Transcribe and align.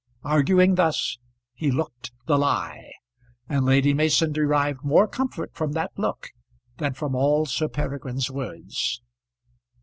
Arguing 0.23 0.73
thus 0.73 1.19
he 1.53 1.69
looked 1.69 2.09
the 2.25 2.35
lie, 2.39 2.91
and 3.47 3.63
Lady 3.63 3.93
Mason 3.93 4.31
derived 4.31 4.83
more 4.83 5.07
comfort 5.07 5.53
from 5.53 5.73
that 5.73 5.91
look 5.95 6.31
than 6.79 6.95
from 6.95 7.13
all 7.13 7.45
Sir 7.45 7.67
Peregrine's 7.67 8.31
words. 8.31 8.99